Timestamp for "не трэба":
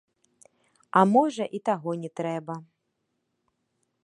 2.07-2.55